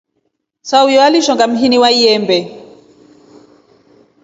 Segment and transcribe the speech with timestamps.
[0.61, 2.47] Sahuyo alishonga mhini wa lyembee.